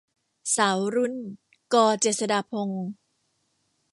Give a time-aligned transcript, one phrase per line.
[0.55, 1.13] สาวรุ่น-
[1.73, 2.85] ก เจษฎาพงศ์